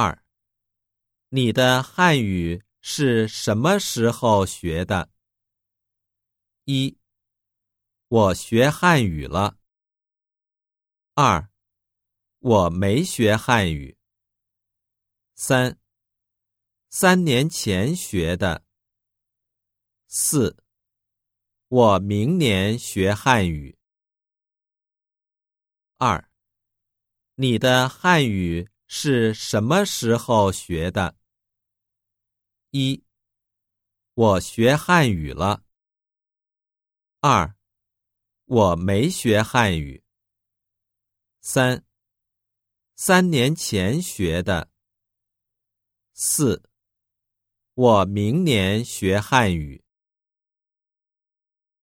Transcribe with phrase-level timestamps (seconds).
[0.00, 0.22] 二，
[1.30, 5.10] 你的汉语是什么时候学的？
[6.66, 6.96] 一，
[8.06, 9.58] 我学汉语了。
[11.14, 11.50] 二，
[12.38, 13.98] 我没学汉语。
[15.34, 15.76] 三，
[16.90, 18.64] 三年前学的。
[20.06, 20.62] 四，
[21.66, 23.76] 我明年学汉语。
[25.96, 26.30] 二，
[27.34, 31.14] 你的汉语是什么时候学的？
[32.70, 33.04] 一，
[34.14, 35.62] 我学汉语了。
[37.20, 37.54] 二，
[38.46, 40.02] 我没学汉语。
[41.42, 41.84] 三，
[42.96, 44.70] 三年前学的。
[46.14, 46.62] 四，
[47.74, 49.84] 我明年学汉语。